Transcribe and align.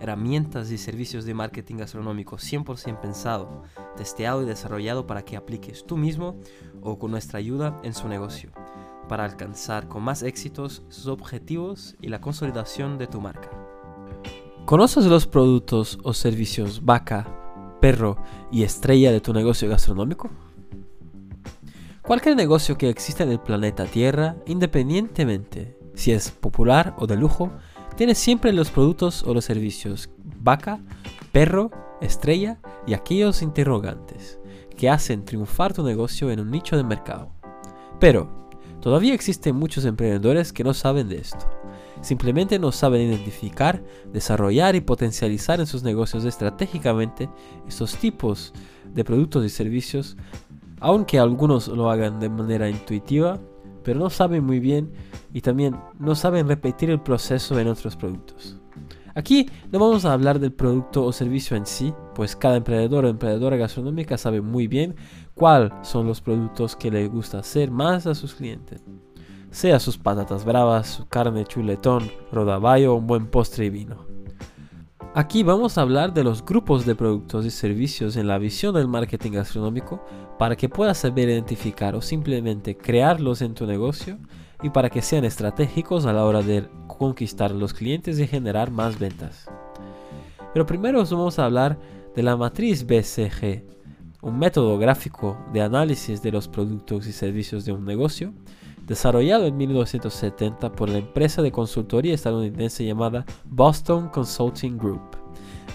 herramientas 0.00 0.70
y 0.70 0.78
servicios 0.78 1.24
de 1.24 1.34
marketing 1.34 1.76
gastronómico 1.76 2.36
100% 2.36 3.00
pensado, 3.00 3.62
testeado 3.96 4.42
y 4.42 4.46
desarrollado 4.46 5.06
para 5.06 5.24
que 5.24 5.36
apliques 5.36 5.84
tú 5.86 5.96
mismo 5.96 6.36
o 6.80 6.98
con 6.98 7.10
nuestra 7.10 7.38
ayuda 7.38 7.78
en 7.82 7.94
su 7.94 8.08
negocio, 8.08 8.50
para 9.08 9.24
alcanzar 9.24 9.88
con 9.88 10.02
más 10.02 10.22
éxitos 10.22 10.82
sus 10.88 11.06
objetivos 11.06 11.96
y 12.00 12.08
la 12.08 12.20
consolidación 12.20 12.98
de 12.98 13.06
tu 13.06 13.20
marca. 13.20 13.50
¿Conoces 14.64 15.04
los 15.06 15.26
productos 15.26 15.98
o 16.02 16.14
servicios 16.14 16.84
vaca, 16.84 17.26
perro 17.80 18.16
y 18.50 18.62
estrella 18.62 19.12
de 19.12 19.20
tu 19.20 19.32
negocio 19.32 19.68
gastronómico? 19.68 20.30
Cualquier 22.02 22.36
negocio 22.36 22.76
que 22.76 22.88
exista 22.88 23.24
en 23.24 23.30
el 23.30 23.40
planeta 23.40 23.84
Tierra, 23.84 24.36
independientemente 24.46 25.76
si 25.94 26.12
es 26.12 26.30
popular 26.30 26.94
o 26.98 27.06
de 27.06 27.16
lujo, 27.16 27.52
tiene 27.96 28.14
siempre 28.14 28.52
los 28.52 28.70
productos 28.70 29.22
o 29.24 29.34
los 29.34 29.44
servicios 29.44 30.10
vaca, 30.40 30.80
perro, 31.32 31.70
estrella 32.00 32.58
y 32.86 32.94
aquellos 32.94 33.42
interrogantes 33.42 34.38
que 34.76 34.88
hacen 34.88 35.24
triunfar 35.24 35.72
tu 35.72 35.82
negocio 35.82 36.30
en 36.30 36.40
un 36.40 36.50
nicho 36.50 36.76
de 36.76 36.84
mercado. 36.84 37.32
Pero, 37.98 38.48
todavía 38.80 39.12
existen 39.12 39.56
muchos 39.56 39.84
emprendedores 39.84 40.52
que 40.52 40.64
no 40.64 40.72
saben 40.72 41.08
de 41.08 41.18
esto. 41.18 41.46
Simplemente 42.00 42.58
no 42.58 42.72
saben 42.72 43.02
identificar, 43.02 43.84
desarrollar 44.10 44.74
y 44.74 44.80
potencializar 44.80 45.60
en 45.60 45.66
sus 45.66 45.82
negocios 45.82 46.24
estratégicamente 46.24 47.28
estos 47.68 47.94
tipos 47.96 48.54
de 48.94 49.04
productos 49.04 49.44
y 49.44 49.50
servicios, 49.50 50.16
aunque 50.80 51.18
algunos 51.18 51.68
lo 51.68 51.90
hagan 51.90 52.18
de 52.18 52.30
manera 52.30 52.70
intuitiva 52.70 53.38
pero 53.82 53.98
no 53.98 54.10
saben 54.10 54.44
muy 54.44 54.60
bien 54.60 54.92
y 55.32 55.40
también 55.40 55.76
no 55.98 56.14
saben 56.14 56.48
repetir 56.48 56.90
el 56.90 57.00
proceso 57.00 57.58
en 57.58 57.68
otros 57.68 57.96
productos. 57.96 58.60
Aquí 59.14 59.50
no 59.72 59.78
vamos 59.78 60.04
a 60.04 60.12
hablar 60.12 60.38
del 60.38 60.52
producto 60.52 61.04
o 61.04 61.12
servicio 61.12 61.56
en 61.56 61.66
sí, 61.66 61.92
pues 62.14 62.36
cada 62.36 62.56
emprendedor 62.56 63.04
o 63.04 63.08
emprendedora 63.08 63.56
gastronómica 63.56 64.16
sabe 64.16 64.40
muy 64.40 64.66
bien 64.66 64.94
cuáles 65.34 65.72
son 65.82 66.06
los 66.06 66.20
productos 66.20 66.76
que 66.76 66.90
le 66.90 67.08
gusta 67.08 67.40
hacer 67.40 67.70
más 67.70 68.06
a 68.06 68.14
sus 68.14 68.34
clientes. 68.34 68.82
Sea 69.50 69.80
sus 69.80 69.98
patatas 69.98 70.44
bravas, 70.44 70.86
su 70.86 71.08
carne 71.08 71.44
chuletón, 71.44 72.08
rodaballo 72.30 72.94
un 72.94 73.06
buen 73.08 73.26
postre 73.26 73.66
y 73.66 73.70
vino. 73.70 74.09
Aquí 75.12 75.42
vamos 75.42 75.76
a 75.76 75.80
hablar 75.80 76.14
de 76.14 76.22
los 76.22 76.44
grupos 76.44 76.86
de 76.86 76.94
productos 76.94 77.44
y 77.44 77.50
servicios 77.50 78.14
en 78.14 78.28
la 78.28 78.38
visión 78.38 78.76
del 78.76 78.86
marketing 78.86 79.32
gastronómico 79.32 80.04
para 80.38 80.54
que 80.54 80.68
puedas 80.68 80.98
saber 80.98 81.28
identificar 81.28 81.96
o 81.96 82.00
simplemente 82.00 82.76
crearlos 82.76 83.42
en 83.42 83.54
tu 83.54 83.66
negocio 83.66 84.18
y 84.62 84.70
para 84.70 84.88
que 84.88 85.02
sean 85.02 85.24
estratégicos 85.24 86.06
a 86.06 86.12
la 86.12 86.24
hora 86.24 86.42
de 86.42 86.68
conquistar 86.86 87.50
los 87.50 87.74
clientes 87.74 88.20
y 88.20 88.28
generar 88.28 88.70
más 88.70 89.00
ventas. 89.00 89.48
Pero 90.54 90.64
primero 90.64 91.04
vamos 91.04 91.40
a 91.40 91.44
hablar 91.44 91.76
de 92.14 92.22
la 92.22 92.36
matriz 92.36 92.86
BCG, 92.86 93.64
un 94.22 94.38
método 94.38 94.78
gráfico 94.78 95.36
de 95.52 95.62
análisis 95.62 96.22
de 96.22 96.30
los 96.30 96.46
productos 96.46 97.08
y 97.08 97.12
servicios 97.12 97.64
de 97.64 97.72
un 97.72 97.84
negocio 97.84 98.32
desarrollado 98.90 99.46
en 99.46 99.56
1970 99.56 100.72
por 100.72 100.88
la 100.88 100.98
empresa 100.98 101.42
de 101.42 101.52
consultoría 101.52 102.12
estadounidense 102.12 102.84
llamada 102.84 103.24
Boston 103.44 104.08
Consulting 104.08 104.76
Group. 104.76 105.16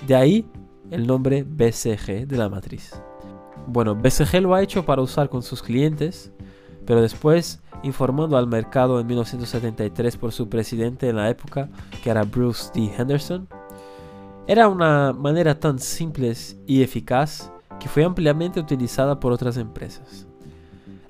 De 0.05 0.15
ahí 0.15 0.45
el 0.91 1.07
nombre 1.07 1.43
BCG 1.43 2.27
de 2.27 2.35
la 2.35 2.49
matriz. 2.49 3.01
Bueno, 3.67 3.95
BCG 3.95 4.41
lo 4.41 4.53
ha 4.53 4.61
hecho 4.61 4.85
para 4.85 5.01
usar 5.01 5.29
con 5.29 5.43
sus 5.43 5.63
clientes, 5.63 6.33
pero 6.85 7.01
después, 7.01 7.63
informando 7.83 8.35
al 8.35 8.47
mercado 8.47 8.99
en 8.99 9.07
1973 9.07 10.17
por 10.17 10.33
su 10.33 10.49
presidente 10.49 11.07
en 11.07 11.15
la 11.15 11.29
época, 11.29 11.69
que 12.03 12.09
era 12.09 12.23
Bruce 12.23 12.69
D. 12.75 12.91
Henderson, 12.97 13.47
era 14.45 14.67
una 14.67 15.13
manera 15.13 15.57
tan 15.57 15.79
simple 15.79 16.33
y 16.67 16.83
eficaz 16.83 17.49
que 17.79 17.87
fue 17.87 18.03
ampliamente 18.03 18.59
utilizada 18.59 19.21
por 19.21 19.31
otras 19.31 19.55
empresas. 19.55 20.27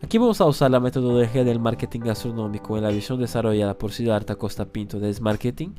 Aquí 0.06 0.20
vamos 0.20 0.40
a 0.40 0.46
usar 0.46 0.70
la 0.70 0.80
metodología 0.80 1.44
del 1.44 1.60
marketing 1.60 2.02
gastronómico 2.02 2.78
en 2.78 2.84
la 2.84 2.92
visión 2.92 3.20
desarrollada 3.20 3.76
por 3.76 3.92
Siddhartha 3.92 4.36
Costa 4.36 4.66
Pinto 4.66 5.00
de 5.00 5.20
Marketing 5.20 5.70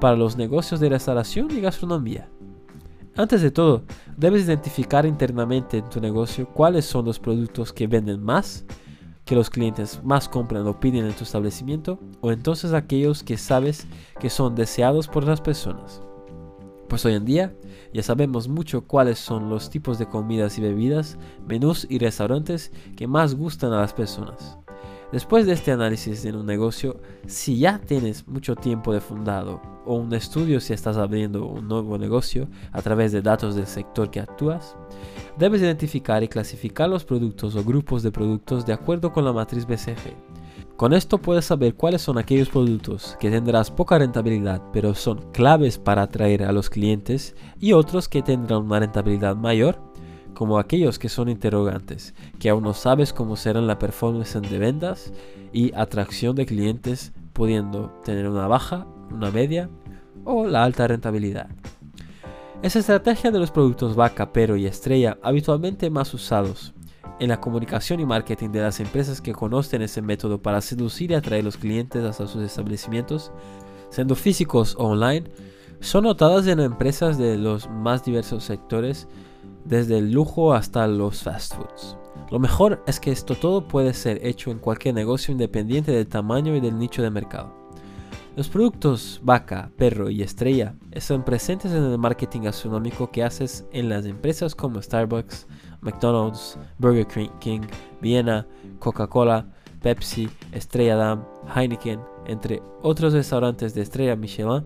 para 0.00 0.16
los 0.16 0.38
negocios 0.38 0.80
de 0.80 0.88
restauración 0.88 1.50
y 1.50 1.60
gastronomía. 1.60 2.30
Antes 3.14 3.42
de 3.42 3.50
todo, 3.50 3.82
debes 4.16 4.46
identificar 4.46 5.04
internamente 5.04 5.76
en 5.76 5.90
tu 5.90 6.00
negocio 6.00 6.48
cuáles 6.48 6.86
son 6.86 7.04
los 7.04 7.18
productos 7.18 7.74
que 7.74 7.86
venden 7.86 8.22
más, 8.22 8.64
que 9.26 9.34
los 9.34 9.50
clientes 9.50 10.00
más 10.02 10.30
compran 10.30 10.66
o 10.66 10.80
piden 10.80 11.04
en 11.04 11.12
tu 11.12 11.24
establecimiento, 11.24 11.98
o 12.22 12.32
entonces 12.32 12.72
aquellos 12.72 13.22
que 13.22 13.36
sabes 13.36 13.86
que 14.18 14.30
son 14.30 14.54
deseados 14.54 15.08
por 15.08 15.24
las 15.24 15.42
personas. 15.42 16.00
Pues 16.94 17.06
hoy 17.06 17.14
en 17.14 17.24
día 17.24 17.52
ya 17.92 18.04
sabemos 18.04 18.46
mucho 18.46 18.86
cuáles 18.86 19.18
son 19.18 19.48
los 19.48 19.68
tipos 19.68 19.98
de 19.98 20.06
comidas 20.06 20.58
y 20.58 20.60
bebidas, 20.60 21.18
menús 21.44 21.88
y 21.90 21.98
restaurantes 21.98 22.70
que 22.94 23.08
más 23.08 23.34
gustan 23.34 23.72
a 23.72 23.80
las 23.80 23.92
personas. 23.92 24.58
Después 25.10 25.44
de 25.44 25.54
este 25.54 25.72
análisis 25.72 26.24
en 26.24 26.36
un 26.36 26.46
negocio, 26.46 27.00
si 27.26 27.58
ya 27.58 27.80
tienes 27.80 28.28
mucho 28.28 28.54
tiempo 28.54 28.92
de 28.92 29.00
fundado 29.00 29.60
o 29.84 29.96
un 29.96 30.14
estudio 30.14 30.60
si 30.60 30.72
estás 30.72 30.96
abriendo 30.96 31.44
un 31.44 31.66
nuevo 31.66 31.98
negocio 31.98 32.46
a 32.70 32.80
través 32.80 33.10
de 33.10 33.22
datos 33.22 33.56
del 33.56 33.66
sector 33.66 34.08
que 34.08 34.20
actúas, 34.20 34.76
debes 35.36 35.62
identificar 35.62 36.22
y 36.22 36.28
clasificar 36.28 36.88
los 36.88 37.04
productos 37.04 37.56
o 37.56 37.64
grupos 37.64 38.04
de 38.04 38.12
productos 38.12 38.64
de 38.64 38.72
acuerdo 38.72 39.12
con 39.12 39.24
la 39.24 39.32
matriz 39.32 39.66
BCG 39.66 40.33
con 40.76 40.92
esto 40.92 41.18
puedes 41.18 41.44
saber 41.44 41.74
cuáles 41.74 42.02
son 42.02 42.18
aquellos 42.18 42.48
productos 42.48 43.16
que 43.20 43.30
tendrás 43.30 43.70
poca 43.70 43.96
rentabilidad 43.96 44.60
pero 44.72 44.94
son 44.94 45.30
claves 45.30 45.78
para 45.78 46.02
atraer 46.02 46.42
a 46.42 46.50
los 46.50 46.68
clientes 46.68 47.36
y 47.60 47.72
otros 47.72 48.08
que 48.08 48.22
tendrán 48.22 48.62
una 48.64 48.80
rentabilidad 48.80 49.36
mayor, 49.36 49.80
como 50.34 50.58
aquellos 50.58 50.98
que 50.98 51.08
son 51.08 51.28
interrogantes, 51.28 52.12
que 52.40 52.50
aún 52.50 52.64
no 52.64 52.74
sabes 52.74 53.12
cómo 53.12 53.36
serán 53.36 53.68
la 53.68 53.78
performance 53.78 54.40
de 54.40 54.58
ventas 54.58 55.12
y 55.52 55.72
atracción 55.76 56.34
de 56.34 56.44
clientes 56.44 57.12
pudiendo 57.32 57.90
tener 58.04 58.28
una 58.28 58.48
baja, 58.48 58.84
una 59.12 59.30
media 59.30 59.70
o 60.24 60.44
la 60.44 60.64
alta 60.64 60.88
rentabilidad. 60.88 61.48
Esa 62.62 62.80
estrategia 62.80 63.30
de 63.30 63.38
los 63.38 63.52
productos 63.52 63.94
vaca, 63.94 64.32
pero 64.32 64.56
y 64.56 64.66
estrella 64.66 65.18
habitualmente 65.22 65.88
más 65.88 66.12
usados 66.14 66.73
en 67.20 67.28
la 67.28 67.40
comunicación 67.40 68.00
y 68.00 68.06
marketing 68.06 68.50
de 68.50 68.62
las 68.62 68.80
empresas 68.80 69.20
que 69.20 69.32
conocen 69.32 69.82
ese 69.82 70.02
método 70.02 70.42
para 70.42 70.60
seducir 70.60 71.10
y 71.10 71.14
atraer 71.14 71.44
los 71.44 71.56
clientes 71.56 72.02
hasta 72.04 72.26
sus 72.26 72.42
establecimientos, 72.42 73.32
siendo 73.90 74.14
físicos 74.14 74.74
o 74.78 74.88
online, 74.88 75.30
son 75.80 76.04
notadas 76.04 76.46
en 76.46 76.60
empresas 76.60 77.18
de 77.18 77.36
los 77.36 77.68
más 77.68 78.04
diversos 78.04 78.44
sectores, 78.44 79.06
desde 79.64 79.98
el 79.98 80.12
lujo 80.12 80.54
hasta 80.54 80.86
los 80.86 81.22
fast 81.22 81.54
foods. 81.54 81.96
Lo 82.30 82.38
mejor 82.38 82.82
es 82.86 83.00
que 83.00 83.12
esto 83.12 83.34
todo 83.34 83.68
puede 83.68 83.94
ser 83.94 84.24
hecho 84.26 84.50
en 84.50 84.58
cualquier 84.58 84.94
negocio 84.94 85.32
independiente 85.32 85.92
del 85.92 86.06
tamaño 86.06 86.56
y 86.56 86.60
del 86.60 86.78
nicho 86.78 87.02
de 87.02 87.10
mercado. 87.10 87.64
Los 88.36 88.48
productos 88.48 89.20
vaca, 89.22 89.70
perro 89.76 90.10
y 90.10 90.22
estrella 90.22 90.74
están 90.90 91.24
presentes 91.24 91.70
en 91.70 91.84
el 91.84 91.98
marketing 91.98 92.40
gastronómico 92.42 93.10
que 93.12 93.22
haces 93.22 93.64
en 93.72 93.88
las 93.88 94.06
empresas 94.06 94.56
como 94.56 94.82
Starbucks, 94.82 95.46
McDonald's, 95.84 96.58
Burger 96.78 97.06
King, 97.40 97.60
Viena, 98.00 98.46
Coca-Cola, 98.80 99.46
Pepsi, 99.82 100.28
Estrella 100.52 100.96
Damm, 100.96 101.24
Heineken, 101.54 102.00
entre 102.26 102.62
otros 102.82 103.12
restaurantes 103.12 103.74
de 103.74 103.82
estrella 103.82 104.16
Michelin, 104.16 104.64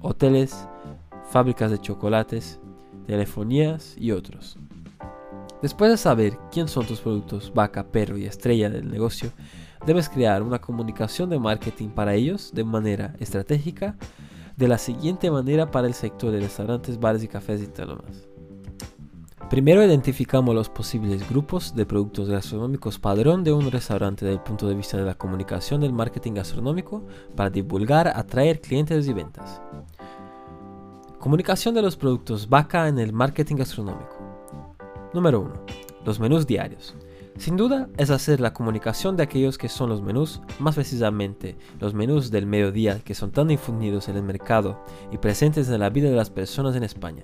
hoteles, 0.00 0.66
fábricas 1.30 1.70
de 1.70 1.80
chocolates, 1.80 2.60
telefonías 3.06 3.96
y 3.98 4.12
otros. 4.12 4.56
Después 5.62 5.90
de 5.90 5.96
saber 5.96 6.38
quién 6.52 6.68
son 6.68 6.86
tus 6.86 7.00
productos 7.00 7.52
vaca, 7.52 7.84
perro 7.90 8.16
y 8.16 8.26
estrella 8.26 8.70
del 8.70 8.90
negocio, 8.90 9.32
debes 9.84 10.08
crear 10.08 10.42
una 10.42 10.60
comunicación 10.60 11.30
de 11.30 11.38
marketing 11.38 11.88
para 11.88 12.14
ellos 12.14 12.52
de 12.54 12.64
manera 12.64 13.14
estratégica 13.18 13.96
de 14.56 14.68
la 14.68 14.78
siguiente 14.78 15.30
manera 15.30 15.70
para 15.70 15.86
el 15.86 15.94
sector 15.94 16.30
de 16.30 16.40
restaurantes, 16.40 16.98
bares 16.98 17.22
y 17.22 17.28
cafés 17.28 17.62
y 17.62 17.66
Primero 19.50 19.84
identificamos 19.84 20.56
los 20.56 20.68
posibles 20.68 21.28
grupos 21.30 21.72
de 21.72 21.86
productos 21.86 22.28
gastronómicos 22.28 22.98
padrón 22.98 23.44
de 23.44 23.52
un 23.52 23.70
restaurante 23.70 24.24
desde 24.24 24.38
el 24.38 24.42
punto 24.42 24.68
de 24.68 24.74
vista 24.74 24.96
de 24.96 25.04
la 25.04 25.14
comunicación 25.14 25.80
del 25.80 25.92
marketing 25.92 26.32
gastronómico 26.32 27.06
para 27.36 27.48
divulgar, 27.48 28.08
atraer 28.08 28.60
clientes 28.60 29.06
y 29.06 29.12
ventas. 29.12 29.60
Comunicación 31.20 31.76
de 31.76 31.82
los 31.82 31.96
productos 31.96 32.48
vaca 32.48 32.88
en 32.88 32.98
el 32.98 33.12
marketing 33.12 33.54
gastronómico. 33.54 34.18
Número 35.14 35.40
1. 35.40 35.52
Los 36.04 36.18
menús 36.18 36.44
diarios. 36.48 36.96
Sin 37.38 37.56
duda 37.56 37.88
es 37.98 38.10
hacer 38.10 38.40
la 38.40 38.52
comunicación 38.52 39.16
de 39.16 39.22
aquellos 39.22 39.58
que 39.58 39.68
son 39.68 39.90
los 39.90 40.02
menús, 40.02 40.40
más 40.58 40.74
precisamente 40.74 41.54
los 41.78 41.94
menús 41.94 42.32
del 42.32 42.46
mediodía 42.46 42.98
que 42.98 43.14
son 43.14 43.30
tan 43.30 43.46
difundidos 43.46 44.08
en 44.08 44.16
el 44.16 44.24
mercado 44.24 44.82
y 45.12 45.18
presentes 45.18 45.68
en 45.68 45.78
la 45.78 45.90
vida 45.90 46.10
de 46.10 46.16
las 46.16 46.30
personas 46.30 46.74
en 46.74 46.82
España. 46.82 47.22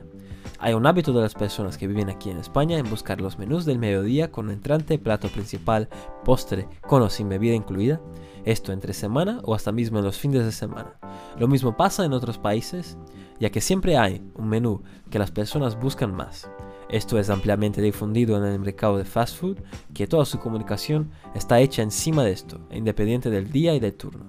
Hay 0.64 0.74
un 0.74 0.86
hábito 0.86 1.12
de 1.12 1.20
las 1.20 1.34
personas 1.34 1.76
que 1.76 1.88
viven 1.88 2.08
aquí 2.08 2.30
en 2.30 2.38
España 2.38 2.78
en 2.78 2.88
buscar 2.88 3.20
los 3.20 3.36
menús 3.36 3.64
del 3.64 3.80
mediodía 3.80 4.30
con 4.30 4.48
entrante, 4.48 4.96
plato 4.96 5.26
principal, 5.26 5.88
postre, 6.24 6.68
con 6.82 7.02
o 7.02 7.10
sin 7.10 7.28
bebida 7.28 7.52
incluida, 7.52 8.00
esto 8.44 8.70
entre 8.70 8.92
semana 8.92 9.40
o 9.42 9.56
hasta 9.56 9.72
mismo 9.72 9.98
en 9.98 10.04
los 10.04 10.18
fines 10.18 10.44
de 10.44 10.52
semana. 10.52 11.00
Lo 11.36 11.48
mismo 11.48 11.76
pasa 11.76 12.04
en 12.04 12.12
otros 12.12 12.38
países, 12.38 12.96
ya 13.40 13.50
que 13.50 13.60
siempre 13.60 13.96
hay 13.96 14.22
un 14.36 14.48
menú 14.48 14.84
que 15.10 15.18
las 15.18 15.32
personas 15.32 15.76
buscan 15.76 16.14
más. 16.14 16.48
Esto 16.88 17.18
es 17.18 17.28
ampliamente 17.28 17.82
difundido 17.82 18.36
en 18.36 18.44
el 18.44 18.60
mercado 18.60 18.98
de 18.98 19.04
fast 19.04 19.36
food, 19.38 19.58
que 19.92 20.06
toda 20.06 20.24
su 20.24 20.38
comunicación 20.38 21.10
está 21.34 21.58
hecha 21.58 21.82
encima 21.82 22.22
de 22.22 22.30
esto, 22.30 22.60
independiente 22.70 23.30
del 23.30 23.50
día 23.50 23.74
y 23.74 23.80
del 23.80 23.94
turno. 23.94 24.26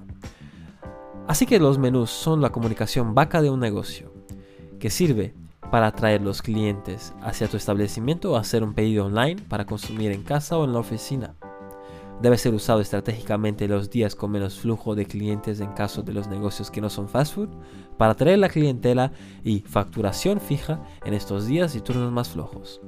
Así 1.27 1.45
que 1.45 1.59
los 1.59 1.77
menús 1.77 2.09
son 2.09 2.41
la 2.41 2.51
comunicación 2.51 3.13
vaca 3.13 3.39
de 3.43 3.51
un 3.51 3.59
negocio, 3.59 4.11
que 4.79 4.89
sirve 4.89 5.35
para 5.73 5.87
atraer 5.87 6.21
los 6.21 6.43
clientes 6.43 7.15
hacia 7.23 7.47
tu 7.47 7.57
establecimiento 7.57 8.31
o 8.31 8.35
hacer 8.35 8.63
un 8.63 8.75
pedido 8.75 9.07
online 9.07 9.41
para 9.49 9.65
consumir 9.65 10.11
en 10.11 10.21
casa 10.21 10.55
o 10.55 10.65
en 10.65 10.73
la 10.73 10.77
oficina. 10.77 11.33
Debe 12.21 12.37
ser 12.37 12.53
usado 12.53 12.79
estratégicamente 12.79 13.67
los 13.67 13.89
días 13.89 14.13
con 14.13 14.29
menos 14.29 14.59
flujo 14.59 14.93
de 14.93 15.07
clientes 15.07 15.61
en 15.61 15.71
caso 15.71 16.03
de 16.03 16.13
los 16.13 16.27
negocios 16.27 16.69
que 16.69 16.79
no 16.79 16.91
son 16.91 17.09
fast 17.09 17.33
food 17.33 17.49
para 17.97 18.11
atraer 18.11 18.37
la 18.37 18.49
clientela 18.49 19.13
y 19.43 19.61
facturación 19.61 20.39
fija 20.39 20.79
en 21.05 21.15
estos 21.15 21.47
días 21.47 21.75
y 21.75 21.81
turnos 21.81 22.11
más 22.11 22.29
flojos. 22.29 22.79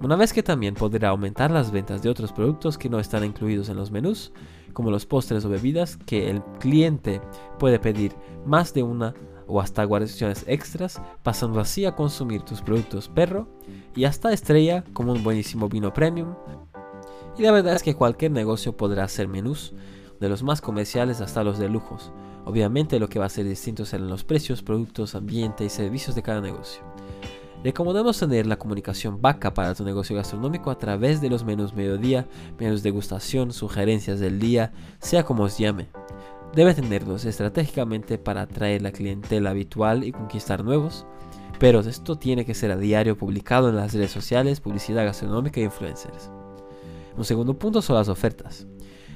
Una 0.00 0.16
vez 0.16 0.32
que 0.32 0.42
también 0.42 0.74
podrá 0.74 1.10
aumentar 1.10 1.52
las 1.52 1.70
ventas 1.70 2.02
de 2.02 2.10
otros 2.10 2.32
productos 2.32 2.78
que 2.78 2.88
no 2.88 2.98
están 2.98 3.24
incluidos 3.24 3.68
en 3.68 3.76
los 3.76 3.92
menús, 3.92 4.32
como 4.72 4.90
los 4.90 5.06
postres 5.06 5.44
o 5.44 5.48
bebidas 5.50 5.96
que 5.98 6.28
el 6.28 6.42
cliente 6.58 7.20
puede 7.60 7.78
pedir 7.78 8.12
más 8.44 8.74
de 8.74 8.82
una 8.82 9.14
o 9.48 9.60
hasta 9.60 9.84
guarniciones 9.84 10.44
extras, 10.46 11.00
pasando 11.22 11.58
así 11.58 11.86
a 11.86 11.96
consumir 11.96 12.42
tus 12.42 12.62
productos 12.62 13.08
perro 13.08 13.48
y 13.96 14.04
hasta 14.04 14.32
estrella 14.32 14.84
como 14.92 15.12
un 15.12 15.24
buenísimo 15.24 15.68
vino 15.68 15.92
premium, 15.92 16.34
y 17.38 17.42
la 17.42 17.52
verdad 17.52 17.76
es 17.76 17.84
que 17.84 17.94
cualquier 17.94 18.32
negocio 18.32 18.76
podrá 18.76 19.04
hacer 19.04 19.28
menús, 19.28 19.72
de 20.18 20.28
los 20.28 20.42
más 20.42 20.60
comerciales 20.60 21.20
hasta 21.20 21.44
los 21.44 21.58
de 21.58 21.68
lujos. 21.68 22.10
Obviamente 22.44 22.98
lo 22.98 23.08
que 23.08 23.20
va 23.20 23.26
a 23.26 23.30
ser 23.30 23.46
distinto 23.46 23.84
serán 23.84 24.08
los 24.08 24.24
precios, 24.24 24.62
productos, 24.62 25.14
ambiente 25.14 25.64
y 25.64 25.68
servicios 25.68 26.16
de 26.16 26.22
cada 26.22 26.40
negocio. 26.40 26.82
Recomendamos 27.62 28.18
tener 28.18 28.46
la 28.46 28.58
comunicación 28.58 29.20
vaca 29.20 29.54
para 29.54 29.74
tu 29.74 29.84
negocio 29.84 30.16
gastronómico 30.16 30.70
a 30.70 30.78
través 30.78 31.20
de 31.20 31.30
los 31.30 31.44
menús 31.44 31.74
mediodía, 31.74 32.26
menús 32.58 32.82
degustación, 32.82 33.52
sugerencias 33.52 34.18
del 34.18 34.40
día, 34.40 34.72
sea 34.98 35.24
como 35.24 35.44
os 35.44 35.58
llame. 35.58 35.88
Debe 36.54 36.74
tenerlos 36.74 37.24
estratégicamente 37.24 38.18
para 38.18 38.42
atraer 38.42 38.82
la 38.82 38.92
clientela 38.92 39.50
habitual 39.50 40.04
y 40.04 40.12
conquistar 40.12 40.64
nuevos, 40.64 41.06
pero 41.58 41.80
esto 41.80 42.16
tiene 42.16 42.44
que 42.44 42.54
ser 42.54 42.70
a 42.70 42.76
diario 42.76 43.16
publicado 43.16 43.68
en 43.68 43.76
las 43.76 43.92
redes 43.92 44.10
sociales, 44.10 44.60
publicidad 44.60 45.04
gastronómica 45.04 45.60
e 45.60 45.64
influencers. 45.64 46.30
Un 47.16 47.24
segundo 47.24 47.58
punto 47.58 47.82
son 47.82 47.96
las 47.96 48.08
ofertas. 48.08 48.66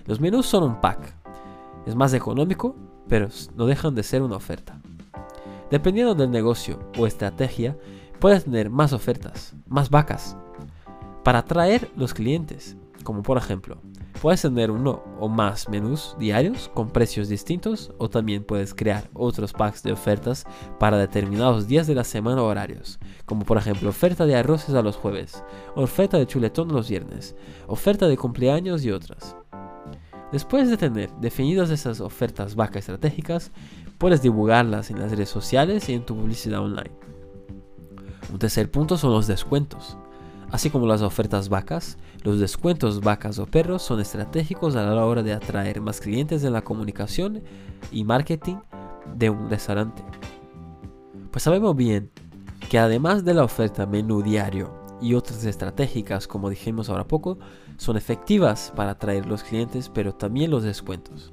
Los 0.06 0.20
menús 0.20 0.46
son 0.46 0.64
un 0.64 0.80
pack. 0.80 1.14
Es 1.86 1.94
más 1.94 2.12
económico, 2.14 2.76
pero 3.08 3.28
no 3.56 3.66
dejan 3.66 3.94
de 3.94 4.02
ser 4.02 4.22
una 4.22 4.36
oferta. 4.36 4.80
Dependiendo 5.70 6.14
del 6.14 6.30
negocio 6.30 6.78
o 6.98 7.06
estrategia, 7.06 7.76
puedes 8.18 8.44
tener 8.44 8.70
más 8.70 8.92
ofertas, 8.92 9.54
más 9.66 9.88
vacas, 9.88 10.36
para 11.24 11.38
atraer 11.40 11.90
los 11.96 12.12
clientes, 12.12 12.76
como 13.02 13.22
por 13.22 13.38
ejemplo 13.38 13.80
Puedes 14.22 14.42
tener 14.42 14.70
uno 14.70 15.02
o 15.18 15.28
más 15.28 15.68
menús 15.68 16.14
diarios 16.16 16.70
con 16.72 16.90
precios 16.90 17.28
distintos 17.28 17.92
o 17.98 18.08
también 18.08 18.44
puedes 18.44 18.72
crear 18.72 19.10
otros 19.14 19.52
packs 19.52 19.82
de 19.82 19.90
ofertas 19.90 20.44
para 20.78 20.96
determinados 20.96 21.66
días 21.66 21.88
de 21.88 21.96
la 21.96 22.04
semana 22.04 22.40
o 22.40 22.46
horarios, 22.46 23.00
como 23.26 23.44
por 23.44 23.56
ejemplo 23.56 23.88
oferta 23.88 24.24
de 24.24 24.36
arroces 24.36 24.76
a 24.76 24.82
los 24.82 24.94
jueves, 24.94 25.42
oferta 25.74 26.18
de 26.18 26.28
chuletón 26.28 26.68
los 26.68 26.88
viernes, 26.88 27.34
oferta 27.66 28.06
de 28.06 28.16
cumpleaños 28.16 28.84
y 28.84 28.92
otras. 28.92 29.34
Después 30.30 30.70
de 30.70 30.76
tener 30.76 31.10
definidas 31.20 31.70
esas 31.70 32.00
ofertas 32.00 32.54
vaca 32.54 32.78
estratégicas, 32.78 33.50
puedes 33.98 34.22
divulgarlas 34.22 34.92
en 34.92 35.00
las 35.00 35.10
redes 35.10 35.30
sociales 35.30 35.88
y 35.88 35.94
en 35.94 36.06
tu 36.06 36.14
publicidad 36.14 36.60
online. 36.60 36.92
Un 38.32 38.38
tercer 38.38 38.70
punto 38.70 38.96
son 38.96 39.12
los 39.12 39.26
descuentos. 39.26 39.98
Así 40.52 40.68
como 40.68 40.86
las 40.86 41.00
ofertas 41.00 41.48
vacas, 41.48 41.96
los 42.24 42.38
descuentos 42.38 43.00
vacas 43.00 43.38
o 43.38 43.46
perros 43.46 43.82
son 43.82 44.00
estratégicos 44.00 44.76
a 44.76 44.84
la 44.84 45.06
hora 45.06 45.22
de 45.22 45.32
atraer 45.32 45.80
más 45.80 45.98
clientes 45.98 46.44
en 46.44 46.52
la 46.52 46.60
comunicación 46.60 47.42
y 47.90 48.04
marketing 48.04 48.56
de 49.16 49.30
un 49.30 49.48
restaurante. 49.48 50.04
Pues 51.30 51.42
sabemos 51.42 51.74
bien 51.74 52.10
que 52.68 52.78
además 52.78 53.24
de 53.24 53.32
la 53.32 53.44
oferta 53.44 53.86
menú 53.86 54.22
diario 54.22 54.74
y 55.00 55.14
otras 55.14 55.42
estratégicas, 55.46 56.28
como 56.28 56.50
dijimos 56.50 56.90
ahora 56.90 57.08
poco, 57.08 57.38
son 57.78 57.96
efectivas 57.96 58.74
para 58.76 58.90
atraer 58.90 59.24
los 59.24 59.42
clientes, 59.42 59.88
pero 59.88 60.14
también 60.14 60.50
los 60.50 60.64
descuentos. 60.64 61.32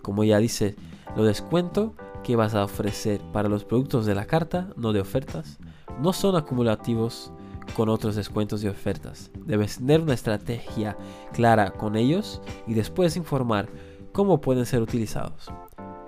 Como 0.00 0.22
ya 0.22 0.38
dice, 0.38 0.76
lo 1.16 1.24
descuento 1.24 1.96
que 2.22 2.36
vas 2.36 2.54
a 2.54 2.62
ofrecer 2.62 3.20
para 3.32 3.48
los 3.48 3.64
productos 3.64 4.06
de 4.06 4.14
la 4.14 4.26
carta, 4.26 4.68
no 4.76 4.92
de 4.92 5.00
ofertas, 5.00 5.58
no 6.00 6.12
son 6.12 6.36
acumulativos 6.36 7.32
con 7.70 7.88
otros 7.88 8.16
descuentos 8.16 8.62
y 8.62 8.68
ofertas. 8.68 9.30
Debes 9.46 9.78
tener 9.78 10.00
una 10.00 10.14
estrategia 10.14 10.96
clara 11.32 11.70
con 11.72 11.96
ellos 11.96 12.40
y 12.66 12.74
después 12.74 13.16
informar 13.16 13.68
cómo 14.12 14.40
pueden 14.40 14.66
ser 14.66 14.82
utilizados. 14.82 15.50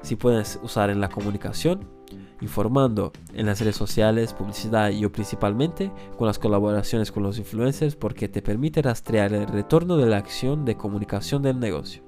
Si 0.02 0.16
puedes 0.16 0.58
usar 0.62 0.90
en 0.90 1.00
la 1.00 1.08
comunicación, 1.08 1.88
informando 2.40 3.12
en 3.34 3.46
las 3.46 3.60
redes 3.60 3.76
sociales, 3.76 4.32
publicidad 4.32 4.90
y 4.90 5.06
principalmente 5.08 5.92
con 6.18 6.26
las 6.26 6.38
colaboraciones 6.38 7.12
con 7.12 7.22
los 7.22 7.38
influencers 7.38 7.96
porque 7.96 8.28
te 8.28 8.42
permite 8.42 8.82
rastrear 8.82 9.32
el 9.32 9.46
retorno 9.46 9.96
de 9.96 10.06
la 10.06 10.16
acción 10.16 10.64
de 10.64 10.76
comunicación 10.76 11.42
del 11.42 11.60
negocio. 11.60 12.02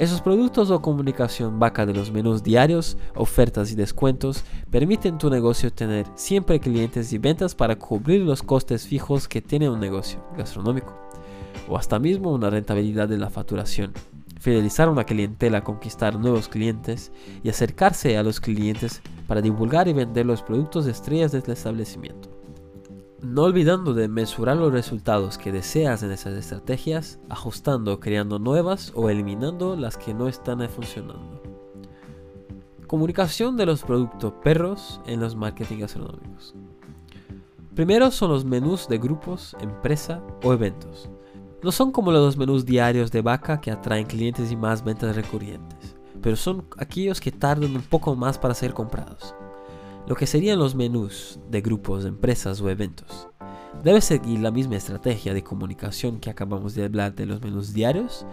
Esos 0.00 0.22
productos 0.22 0.70
o 0.70 0.80
comunicación 0.80 1.58
vaca 1.58 1.84
de 1.84 1.92
los 1.92 2.10
menús 2.10 2.42
diarios, 2.42 2.96
ofertas 3.14 3.70
y 3.70 3.74
descuentos 3.74 4.44
permiten 4.70 5.18
tu 5.18 5.28
negocio 5.28 5.70
tener 5.70 6.06
siempre 6.14 6.58
clientes 6.58 7.12
y 7.12 7.18
ventas 7.18 7.54
para 7.54 7.76
cubrir 7.76 8.22
los 8.22 8.42
costes 8.42 8.86
fijos 8.86 9.28
que 9.28 9.42
tiene 9.42 9.68
un 9.68 9.78
negocio 9.78 10.24
gastronómico, 10.38 10.94
o 11.68 11.76
hasta 11.76 11.98
mismo 11.98 12.32
una 12.32 12.48
rentabilidad 12.48 13.10
de 13.10 13.18
la 13.18 13.28
facturación. 13.28 13.92
Fidelizar 14.38 14.88
una 14.88 15.04
clientela, 15.04 15.64
conquistar 15.64 16.18
nuevos 16.18 16.48
clientes 16.48 17.12
y 17.42 17.50
acercarse 17.50 18.16
a 18.16 18.22
los 18.22 18.40
clientes 18.40 19.02
para 19.26 19.42
divulgar 19.42 19.86
y 19.86 19.92
vender 19.92 20.24
los 20.24 20.40
productos 20.40 20.86
estrellas 20.86 21.30
del 21.30 21.42
establecimiento 21.46 22.39
no 23.22 23.42
olvidando 23.42 23.92
de 23.92 24.08
mesurar 24.08 24.56
los 24.56 24.72
resultados 24.72 25.36
que 25.36 25.52
deseas 25.52 26.02
en 26.02 26.10
esas 26.10 26.34
estrategias, 26.34 27.18
ajustando, 27.28 28.00
creando 28.00 28.38
nuevas 28.38 28.92
o 28.94 29.10
eliminando 29.10 29.76
las 29.76 29.96
que 29.96 30.14
no 30.14 30.28
están 30.28 30.66
funcionando. 30.68 31.42
Comunicación 32.86 33.56
de 33.56 33.66
los 33.66 33.82
productos 33.82 34.32
perros 34.42 35.00
en 35.06 35.20
los 35.20 35.36
marketing 35.36 35.80
gastronómicos. 35.80 36.54
Primero 37.74 38.10
son 38.10 38.30
los 38.30 38.44
menús 38.44 38.88
de 38.88 38.98
grupos, 38.98 39.56
empresa 39.60 40.22
o 40.42 40.52
eventos. 40.52 41.10
No 41.62 41.72
son 41.72 41.92
como 41.92 42.10
los 42.10 42.36
menús 42.36 42.64
diarios 42.64 43.12
de 43.12 43.22
vaca 43.22 43.60
que 43.60 43.70
atraen 43.70 44.06
clientes 44.06 44.50
y 44.50 44.56
más 44.56 44.82
ventas 44.82 45.14
recurrentes, 45.14 45.94
pero 46.22 46.36
son 46.36 46.64
aquellos 46.78 47.20
que 47.20 47.30
tardan 47.30 47.76
un 47.76 47.82
poco 47.82 48.16
más 48.16 48.38
para 48.38 48.54
ser 48.54 48.72
comprados 48.72 49.34
lo 50.06 50.16
que 50.16 50.26
serían 50.26 50.58
los 50.58 50.74
menús 50.74 51.38
de 51.50 51.60
grupos, 51.60 52.04
empresas 52.04 52.60
o 52.60 52.68
eventos. 52.68 53.28
Debe 53.84 54.00
seguir 54.00 54.40
la 54.40 54.50
misma 54.50 54.76
estrategia 54.76 55.32
de 55.32 55.42
comunicación 55.42 56.18
que 56.20 56.30
acabamos 56.30 56.74
de 56.74 56.84
hablar 56.84 57.14
de 57.14 57.26
los 57.26 57.40
menús 57.40 57.72
diarios, 57.72 58.26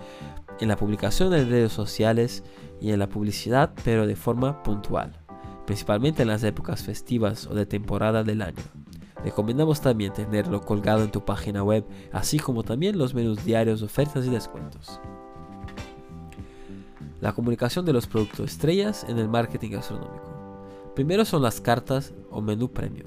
en 0.59 0.67
la 0.67 0.75
publicación 0.75 1.33
en 1.33 1.49
redes 1.49 1.71
sociales 1.71 2.43
y 2.81 2.91
en 2.91 2.99
la 2.99 3.09
publicidad, 3.09 3.71
pero 3.83 4.07
de 4.07 4.15
forma 4.15 4.63
puntual, 4.63 5.13
principalmente 5.65 6.23
en 6.23 6.29
las 6.29 6.43
épocas 6.43 6.83
festivas 6.83 7.47
o 7.47 7.53
de 7.53 7.65
temporada 7.65 8.23
del 8.23 8.41
año. 8.41 8.63
Recomendamos 9.23 9.81
también 9.81 10.13
tenerlo 10.13 10.61
colgado 10.61 11.03
en 11.03 11.11
tu 11.11 11.23
página 11.23 11.63
web, 11.63 11.85
así 12.11 12.39
como 12.39 12.63
también 12.63 12.97
los 12.97 13.13
menús 13.13 13.43
diarios, 13.43 13.81
ofertas 13.81 14.25
y 14.25 14.29
descuentos. 14.29 14.99
La 17.19 17.33
comunicación 17.33 17.83
de 17.85 17.93
los 17.93 18.05
productos 18.05 18.51
estrellas 18.51 19.05
en 19.07 19.17
el 19.17 19.27
marketing 19.27 19.71
gastronómico. 19.71 20.36
Primero 20.97 21.25
son 21.25 21.43
las 21.43 21.61
cartas 21.61 22.11
o 22.31 22.41
menú 22.41 22.71
premium. 22.71 23.05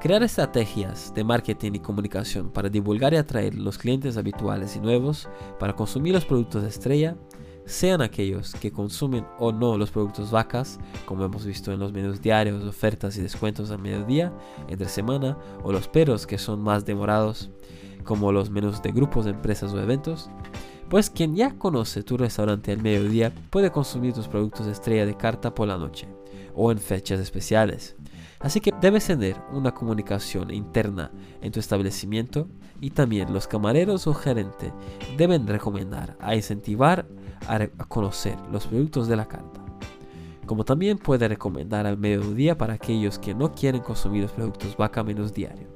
Crear 0.00 0.22
estrategias 0.22 1.12
de 1.12 1.24
marketing 1.24 1.72
y 1.74 1.80
comunicación 1.80 2.48
para 2.52 2.68
divulgar 2.68 3.12
y 3.12 3.16
atraer 3.16 3.56
los 3.56 3.76
clientes 3.76 4.16
habituales 4.16 4.76
y 4.76 4.78
nuevos 4.78 5.28
para 5.58 5.74
consumir 5.74 6.14
los 6.14 6.24
productos 6.24 6.62
de 6.62 6.68
estrella 6.68 7.16
sean 7.64 8.02
aquellos 8.02 8.52
que 8.52 8.70
consumen 8.70 9.26
o 9.40 9.50
no 9.50 9.76
los 9.76 9.90
productos 9.90 10.30
vacas, 10.30 10.78
como 11.06 11.24
hemos 11.24 11.44
visto 11.44 11.72
en 11.72 11.80
los 11.80 11.92
menús 11.92 12.22
diarios, 12.22 12.62
ofertas 12.62 13.16
y 13.16 13.20
descuentos 13.20 13.72
al 13.72 13.80
mediodía, 13.80 14.32
entre 14.68 14.88
semana, 14.88 15.36
o 15.64 15.72
los 15.72 15.88
perros 15.88 16.24
que 16.24 16.38
son 16.38 16.60
más 16.60 16.84
demorados, 16.84 17.50
como 18.04 18.30
los 18.30 18.48
menús 18.48 18.80
de 18.80 18.92
grupos 18.92 19.24
de 19.24 19.32
empresas 19.32 19.72
o 19.72 19.80
eventos, 19.80 20.30
pues 20.88 21.10
quien 21.10 21.34
ya 21.34 21.58
conoce 21.58 22.04
tu 22.04 22.16
restaurante 22.16 22.70
al 22.70 22.80
mediodía 22.80 23.32
puede 23.50 23.72
consumir 23.72 24.12
tus 24.12 24.28
productos 24.28 24.68
estrella 24.68 25.04
de 25.04 25.16
carta 25.16 25.52
por 25.52 25.66
la 25.66 25.78
noche 25.78 26.06
o 26.56 26.72
en 26.72 26.78
fechas 26.78 27.20
especiales. 27.20 27.94
Así 28.40 28.60
que 28.60 28.72
debes 28.80 29.06
tener 29.06 29.36
una 29.52 29.72
comunicación 29.72 30.52
interna 30.52 31.10
en 31.40 31.52
tu 31.52 31.60
establecimiento 31.60 32.48
y 32.80 32.90
también 32.90 33.32
los 33.32 33.46
camareros 33.46 34.06
o 34.06 34.14
gerente 34.14 34.72
deben 35.16 35.46
recomendar 35.46 36.16
a 36.20 36.34
incentivar 36.34 37.06
a, 37.46 37.66
conocer 37.88 38.36
los 38.50 38.66
productos 38.66 39.08
de 39.08 39.16
la 39.16 39.26
carta. 39.26 39.62
Como 40.46 40.64
también 40.64 40.98
puede 40.98 41.28
recomendar 41.28 41.86
al 41.86 41.98
mediodía 41.98 42.56
para 42.56 42.74
aquellos 42.74 43.18
que 43.18 43.34
no 43.34 43.52
quieren 43.52 43.82
consumir 43.82 44.22
los 44.22 44.32
productos 44.32 44.76
vaca 44.76 45.02
menos 45.02 45.32
diario. 45.32 45.68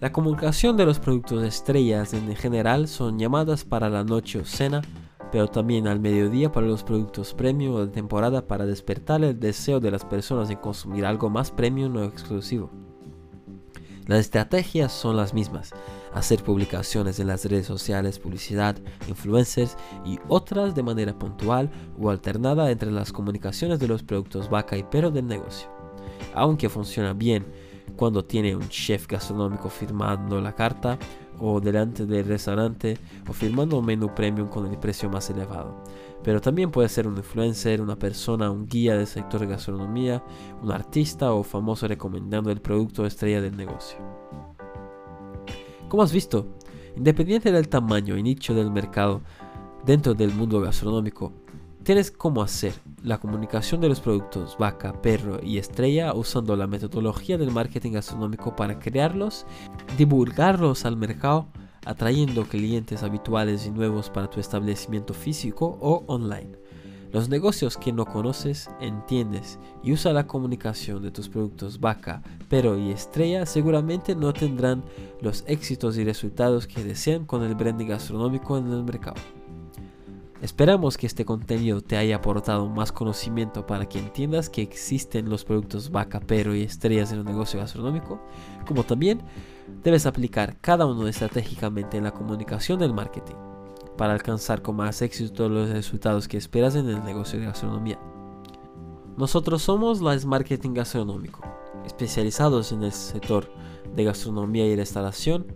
La 0.00 0.12
comunicación 0.12 0.76
de 0.76 0.86
los 0.86 1.00
productos 1.00 1.42
estrellas 1.42 2.14
en 2.14 2.36
general 2.36 2.86
son 2.86 3.18
llamadas 3.18 3.64
para 3.64 3.90
la 3.90 4.04
noche 4.04 4.38
o 4.38 4.44
cena, 4.44 4.82
pero 5.30 5.48
también 5.48 5.86
al 5.86 6.00
mediodía 6.00 6.50
para 6.50 6.66
los 6.66 6.82
productos 6.82 7.34
premium 7.34 7.74
o 7.74 7.86
de 7.86 7.92
temporada 7.92 8.46
para 8.46 8.66
despertar 8.66 9.22
el 9.22 9.38
deseo 9.38 9.80
de 9.80 9.90
las 9.90 10.04
personas 10.04 10.48
de 10.48 10.60
consumir 10.60 11.04
algo 11.04 11.30
más 11.30 11.50
premium 11.50 11.96
o 11.96 12.04
exclusivo. 12.04 12.70
Las 14.06 14.20
estrategias 14.20 14.90
son 14.90 15.18
las 15.18 15.34
mismas, 15.34 15.74
hacer 16.14 16.42
publicaciones 16.42 17.20
en 17.20 17.26
las 17.26 17.44
redes 17.44 17.66
sociales, 17.66 18.18
publicidad, 18.18 18.76
influencers 19.06 19.76
y 20.06 20.18
otras 20.28 20.74
de 20.74 20.82
manera 20.82 21.18
puntual 21.18 21.70
o 22.00 22.08
alternada 22.08 22.70
entre 22.70 22.90
las 22.90 23.12
comunicaciones 23.12 23.78
de 23.78 23.88
los 23.88 24.02
productos 24.02 24.48
vaca 24.48 24.78
y 24.78 24.82
perro 24.82 25.10
del 25.10 25.26
negocio. 25.26 25.68
Aunque 26.34 26.70
funciona 26.70 27.12
bien 27.12 27.44
cuando 27.96 28.24
tiene 28.24 28.56
un 28.56 28.68
chef 28.70 29.06
gastronómico 29.06 29.68
firmando 29.68 30.40
la 30.40 30.54
carta 30.54 30.98
o 31.40 31.60
delante 31.60 32.06
del 32.06 32.26
restaurante 32.26 32.98
o 33.28 33.32
firmando 33.32 33.78
un 33.78 33.86
menú 33.86 34.14
premium 34.14 34.48
con 34.48 34.66
el 34.66 34.78
precio 34.78 35.08
más 35.08 35.30
elevado. 35.30 35.82
Pero 36.22 36.40
también 36.40 36.70
puede 36.70 36.88
ser 36.88 37.06
un 37.06 37.16
influencer, 37.16 37.80
una 37.80 37.96
persona, 37.96 38.50
un 38.50 38.66
guía 38.66 38.96
del 38.96 39.06
sector 39.06 39.40
de 39.40 39.46
gastronomía, 39.46 40.22
un 40.62 40.72
artista 40.72 41.32
o 41.32 41.42
famoso 41.42 41.86
recomendando 41.86 42.50
el 42.50 42.60
producto 42.60 43.06
estrella 43.06 43.40
del 43.40 43.56
negocio. 43.56 43.98
Como 45.88 46.02
has 46.02 46.12
visto, 46.12 46.46
independiente 46.96 47.52
del 47.52 47.68
tamaño 47.68 48.16
y 48.16 48.22
nicho 48.22 48.54
del 48.54 48.70
mercado 48.70 49.22
dentro 49.86 50.14
del 50.14 50.34
mundo 50.34 50.60
gastronómico, 50.60 51.32
tienes 51.88 52.10
cómo 52.10 52.42
hacer 52.42 52.74
la 53.02 53.16
comunicación 53.16 53.80
de 53.80 53.88
los 53.88 54.00
productos 54.00 54.58
vaca, 54.58 54.92
perro 55.00 55.40
y 55.42 55.56
estrella 55.56 56.12
usando 56.12 56.54
la 56.54 56.66
metodología 56.66 57.38
del 57.38 57.50
marketing 57.50 57.92
gastronómico 57.92 58.54
para 58.54 58.78
crearlos, 58.78 59.46
divulgarlos 59.96 60.84
al 60.84 60.98
mercado, 60.98 61.48
atrayendo 61.86 62.44
clientes 62.44 63.02
habituales 63.02 63.64
y 63.64 63.70
nuevos 63.70 64.10
para 64.10 64.28
tu 64.28 64.38
establecimiento 64.38 65.14
físico 65.14 65.78
o 65.80 66.04
online. 66.08 66.58
Los 67.10 67.30
negocios 67.30 67.78
que 67.78 67.90
no 67.90 68.04
conoces, 68.04 68.68
entiendes 68.82 69.58
y 69.82 69.92
usa 69.92 70.12
la 70.12 70.26
comunicación 70.26 71.02
de 71.02 71.10
tus 71.10 71.30
productos 71.30 71.80
vaca, 71.80 72.22
perro 72.50 72.76
y 72.76 72.90
estrella 72.90 73.46
seguramente 73.46 74.14
no 74.14 74.34
tendrán 74.34 74.84
los 75.22 75.42
éxitos 75.46 75.96
y 75.96 76.04
resultados 76.04 76.66
que 76.66 76.84
desean 76.84 77.24
con 77.24 77.42
el 77.44 77.54
branding 77.54 77.86
gastronómico 77.86 78.58
en 78.58 78.70
el 78.70 78.84
mercado. 78.84 79.37
Esperamos 80.40 80.96
que 80.96 81.08
este 81.08 81.24
contenido 81.24 81.80
te 81.80 81.96
haya 81.96 82.16
aportado 82.16 82.68
más 82.68 82.92
conocimiento 82.92 83.66
para 83.66 83.88
que 83.88 83.98
entiendas 83.98 84.48
que 84.48 84.62
existen 84.62 85.28
los 85.28 85.44
productos 85.44 85.90
vaca, 85.90 86.20
pero 86.24 86.54
y 86.54 86.62
estrellas 86.62 87.10
en 87.10 87.20
un 87.20 87.26
negocio 87.26 87.58
gastronómico, 87.58 88.20
como 88.64 88.84
también 88.84 89.20
debes 89.82 90.06
aplicar 90.06 90.56
cada 90.60 90.86
uno 90.86 91.08
estratégicamente 91.08 91.96
en 91.96 92.04
la 92.04 92.12
comunicación 92.12 92.78
del 92.78 92.94
marketing 92.94 93.34
para 93.96 94.12
alcanzar 94.12 94.62
con 94.62 94.76
más 94.76 95.02
éxito 95.02 95.48
los 95.48 95.70
resultados 95.70 96.28
que 96.28 96.36
esperas 96.36 96.76
en 96.76 96.88
el 96.88 97.04
negocio 97.04 97.40
de 97.40 97.46
gastronomía. 97.46 97.98
Nosotros 99.16 99.62
somos 99.62 100.00
las 100.00 100.24
Marketing 100.24 100.72
Gastronómico, 100.72 101.42
especializados 101.84 102.70
en 102.70 102.84
el 102.84 102.92
sector 102.92 103.50
de 103.96 104.04
gastronomía 104.04 104.66
y 104.66 104.76
restauración, 104.76 105.48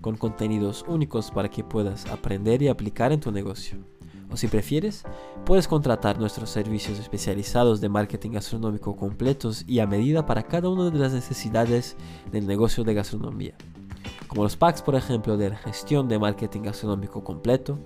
con 0.00 0.16
contenidos 0.16 0.86
únicos 0.88 1.30
para 1.30 1.50
que 1.50 1.62
puedas 1.62 2.06
aprender 2.06 2.62
y 2.62 2.68
aplicar 2.68 3.12
en 3.12 3.20
tu 3.20 3.30
negocio. 3.30 3.76
O 4.32 4.36
si 4.36 4.46
prefieres, 4.46 5.04
puedes 5.44 5.66
contratar 5.66 6.18
nuestros 6.18 6.50
servicios 6.50 6.98
especializados 6.98 7.80
de 7.80 7.88
marketing 7.88 8.30
gastronómico 8.30 8.96
completos 8.96 9.64
y 9.66 9.80
a 9.80 9.86
medida 9.86 10.24
para 10.24 10.44
cada 10.44 10.68
una 10.68 10.90
de 10.90 10.98
las 10.98 11.12
necesidades 11.12 11.96
del 12.30 12.46
negocio 12.46 12.84
de 12.84 12.94
gastronomía. 12.94 13.54
Como 14.28 14.44
los 14.44 14.56
packs, 14.56 14.82
por 14.82 14.94
ejemplo, 14.94 15.36
de 15.36 15.56
gestión 15.56 16.08
de 16.08 16.18
marketing 16.18 16.62
gastronómico 16.62 17.24
completo, 17.24 17.78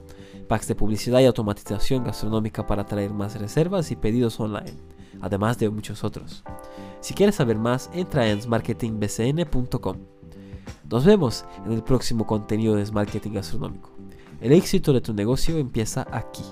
packs 0.47 0.69
de 0.69 0.75
publicidad 0.75 1.21
y 1.21 1.25
automatización 1.25 2.05
gastronómica 2.05 2.67
para 2.67 2.85
traer 2.85 3.15
más 3.15 3.39
reservas 3.41 3.91
y 3.91 3.97
pedidos 3.97 4.39
online, 4.39 4.75
además 5.23 5.59
de 5.59 5.71
muchos 5.71 6.05
otros. 6.05 6.45
Si 7.01 7.15
quieres 7.15 7.37
saber 7.37 7.59
más, 7.59 7.89
entra 7.95 8.29
en 8.29 8.47
marketingbcn.com. 8.47 9.97
Nos 10.91 11.05
vemos 11.05 11.47
en 11.65 11.73
el 11.73 11.83
próximo 11.83 12.27
contenido 12.27 12.75
de 12.77 12.91
Marketing 12.93 13.33
Gastronómico. 13.33 13.91
El 14.41 14.53
éxito 14.53 14.93
de 14.93 15.01
tu 15.01 15.15
negocio 15.15 15.59
empieza 15.59 16.07
aquí. 16.11 16.45